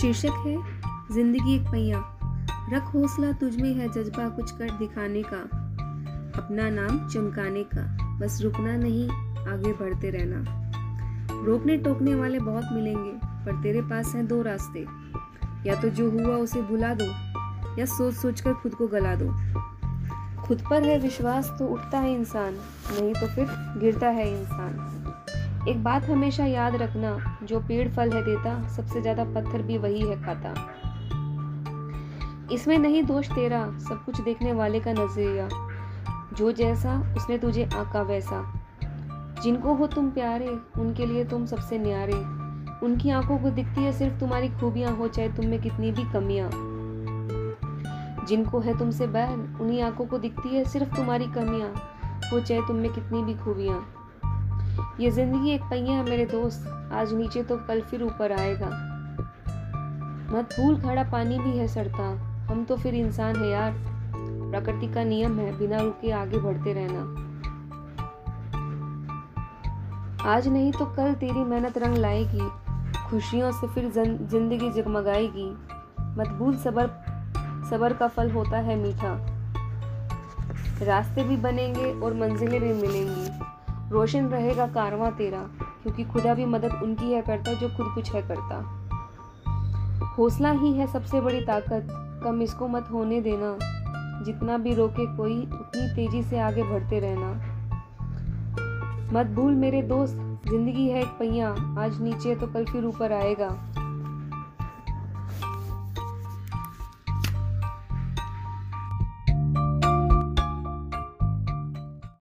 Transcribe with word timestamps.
शीर्षक 0.00 0.42
है, 0.46 0.56
ज़िंदगी 1.14 1.54
एक 1.54 1.62
पहिया। 1.62 1.98
रख 2.72 2.82
हौसला 2.82 3.32
तुझ 3.32 3.56
में 3.56 3.74
है 3.74 3.88
जज्बा 3.88 4.28
कुछ 4.28 4.50
कर 4.50 4.70
दिखाने 4.70 5.22
का। 5.22 5.38
अपना 6.42 6.70
नाम 6.70 7.08
चमकाने 7.08 7.62
का। 7.62 7.82
बस 8.18 8.42
रुकना 8.42 8.76
नहीं, 8.76 9.08
आगे 9.48 9.72
बढ़ते 9.72 10.10
रहना। 10.10 10.44
रोकने 11.46 11.76
टोकने 11.76 12.14
वाले 12.14 12.38
बहुत 12.38 12.64
मिलेंगे, 12.72 13.12
पर 13.24 13.62
तेरे 13.62 13.82
पास 13.82 14.14
हैं 14.14 14.26
दो 14.26 14.42
रास्ते। 14.42 14.86
या 15.68 15.74
तो 15.74 15.88
जो 15.88 16.10
हुआ 16.10 16.36
उसे 16.36 16.62
भुला 16.62 16.94
दो, 16.94 17.06
या 17.78 17.84
सोच 17.84 18.14
सोच 18.14 18.40
कर 18.40 18.52
खुद 18.52 18.74
को 18.74 18.86
गला 18.86 19.14
दो। 19.14 19.32
खुद 20.42 20.62
पर 20.70 20.82
है 20.82 20.98
विश्वास 20.98 21.56
तो 21.58 21.66
उठता 21.66 21.98
है 21.98 22.14
इंसान, 22.14 22.54
नहीं 22.90 23.14
तो 23.14 23.26
फिर 23.26 23.46
गिरता 23.78 24.08
है 24.08 24.40
इंसान। 24.40 25.15
एक 25.68 25.84
बात 25.84 26.04
हमेशा 26.04 26.44
याद 26.44 26.76
रखना, 26.76 27.38
जो 27.42 27.60
पेड़ 27.60 27.88
फल 27.88 28.10
है 28.12 28.22
देता, 28.22 28.68
सबसे 28.68 29.00
ज़्यादा 29.00 29.24
पत्थर 29.24 29.62
भी 29.62 29.78
वही 29.78 30.00
है 30.00 30.22
खाता। 30.22 30.54
इसमें 32.52 32.78
नहीं 32.78 33.02
दोष 33.02 33.30
तेरा, 33.30 33.78
सब 33.78 34.04
कुछ 34.04 34.20
देखने 34.20 34.52
वाले 34.52 34.80
का 34.80 34.92
नज़रिया। 34.92 35.48
जो 36.32 36.52
जैसा, 36.52 37.14
उसने 37.16 37.38
तुझे 37.38 37.64
आका 37.64 38.02
वैसा। 38.02 38.62
जिनको 39.42 39.74
हो 39.74 39.86
तुम 39.86 40.10
प्यारे, 40.10 40.58
उनके 40.78 41.06
लिए 41.06 41.24
तुम 41.24 41.46
सबसे 41.46 41.78
न्यारे। 41.78 42.46
उनकी 42.86 43.10
आँखों 43.10 43.38
को 43.38 43.50
दिखती 43.50 43.80
है 43.80 43.92
सिर्फ़ 43.92 44.20
तुम्हारी 44.20 44.48
खूबियाँ, 44.48 44.96
हो 44.96 45.08
चाहे 45.08 45.28
तुम 45.28 45.46
में 45.46 45.62
कितनी 45.62 45.90
भी 45.90 46.04
कमियाँ। 46.04 46.50
जिनको 48.26 48.60
है 48.60 48.78
तुमसे 48.78 49.06
बैर 49.06 49.58
उन्हीं 49.60 49.82
आँखों 49.82 50.06
को 50.06 50.18
दिखती 50.18 50.48
है 50.48 50.64
सिर्फ़ 50.64 50.96
तुम्हारी 50.96 51.26
कमियाँ, 51.26 51.74
हो 52.32 52.40
चाहे 52.40 52.60
तुम 52.60 52.76
में 52.76 52.92
कितनी 52.92 53.22
भी 53.22 53.34
खूबियाँ। 53.34 54.05
ये 55.00 55.10
ज़िंदगी 55.10 55.50
एक 55.50 55.62
पहिया 55.62 55.96
है 55.96 56.04
मेरे 56.04 56.24
दोस्त। 56.26 56.66
आज 56.92 57.12
नीचे 57.14 57.42
तो 57.42 57.56
कल 57.58 57.80
फिर 57.80 58.02
ऊपर 58.02 58.32
आएगा। 58.32 58.66
मत 60.32 60.54
भूल, 60.54 60.80
खड़ा 60.80 61.02
पानी 61.02 61.38
भी 61.38 61.56
है 61.58 61.66
सड़ता 61.68 62.08
हम 62.46 62.64
तो 62.64 62.76
फिर 62.76 62.94
इंसान 62.94 63.36
है 63.36 63.50
यार। 63.50 63.72
प्रकृति 64.12 64.86
का 64.94 65.04
नियम 65.04 65.38
है, 65.38 65.56
बिना 65.58 65.78
रुके 65.78 66.10
आगे 66.10 66.38
बढ़ते 66.38 66.72
रहना। 66.72 67.22
आज 70.30 70.48
नहीं 70.48 70.72
तो 70.72 70.84
कल 70.86 71.14
तेरी 71.14 71.44
मेहनत 71.44 71.78
रंग 71.78 71.96
लाएगी। 71.96 72.48
खुशियों 73.08 73.50
से 73.52 73.66
फिर 73.66 73.90
ज़िंदगी 73.90 74.70
जगमगाएगी। 74.72 75.50
मत 76.18 76.28
भूल, 76.38 76.56
सबर 76.56 76.90
सबर 77.70 77.92
का 77.92 78.08
फल 78.08 78.30
होता 78.30 78.58
है 78.58 78.76
मीठा। 78.76 79.16
रास्ते 80.86 81.24
भी 81.24 81.36
बनेंगे 81.36 81.92
और 81.92 82.14
मंजिलें 82.14 82.60
भी 82.60 82.72
मिलेंगी। 82.72 83.28
रोशन 83.90 84.26
रहेगा 84.26 84.66
कारवा 84.66 85.10
तेरा, 85.10 85.42
क्योंकि 85.82 86.04
खुदा 86.04 86.34
भी 86.34 86.44
मदद 86.44 86.80
उनकी 86.82 87.12
है 87.12 87.22
करता, 87.22 87.52
जो 87.52 87.68
खुद 87.68 87.86
कुछ 87.94 88.14
है 88.14 88.22
करता। 88.22 88.82
हौसला 90.18 90.50
ही 90.50 90.72
है 90.72 90.86
सबसे 90.86 91.20
बड़ी 91.20 91.40
ताकत। 91.40 91.88
कम 92.24 92.42
इसको 92.42 92.68
मत 92.68 92.88
होने 92.92 93.20
देना। 93.20 93.58
जितना 94.24 94.58
भी 94.58 94.74
रोके 94.74 95.16
कोई, 95.16 95.40
उतनी 95.40 95.94
तेज़ी 95.94 96.22
से 96.22 96.38
आगे 96.38 96.62
बढ़ते 96.62 97.00
रहना। 97.00 97.56
मत 99.12 99.26
भूल 99.26 99.54
मेरे 99.54 99.82
दोस्त, 99.82 100.14
ज़िंदगी 100.48 100.88
है 100.88 101.02
एक 101.02 101.08
पहिया। 101.08 101.50
आज 101.78 102.02
नीचे 102.02 102.34
तो 102.34 102.46
कल 102.46 102.64
फिर 102.64 102.84
ऊपर 102.84 103.12
आएगा। 103.12 103.48